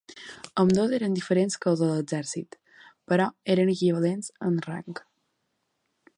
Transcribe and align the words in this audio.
Ambdós 0.61 0.95
eren 0.97 1.17
diferents 1.17 1.59
que 1.65 1.69
els 1.73 1.83
de 1.85 1.89
l'Exèrcit, 1.91 2.57
però 3.13 3.29
eren 3.57 3.73
equivalents 3.75 4.35
en 4.51 4.61
rang. 4.71 5.01